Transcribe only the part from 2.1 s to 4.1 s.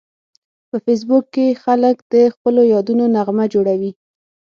د خپلو یادونو نغمه جوړوي